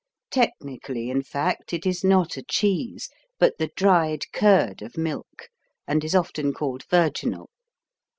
Technically, 0.31 1.11
in 1.11 1.21
fact, 1.21 1.73
it 1.73 1.85
is 1.85 2.03
not 2.03 2.35
a 2.35 2.41
cheese 2.41 3.07
but 3.37 3.59
the 3.59 3.69
dried 3.75 4.23
curd 4.31 4.81
of 4.81 4.97
milk 4.97 5.47
and 5.87 6.03
is 6.03 6.15
often 6.15 6.53
called 6.55 6.83
virginal. 6.89 7.51